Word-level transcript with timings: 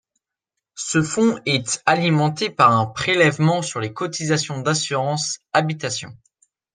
Ce 0.79 1.03
fonds 1.03 1.39
est 1.45 1.83
alimenté 1.85 2.49
par 2.49 2.71
un 2.71 2.87
prélèvement 2.87 3.61
sur 3.61 3.79
les 3.79 3.93
cotisations 3.93 4.59
d’assurances 4.59 5.37
«habitation». 5.53 6.17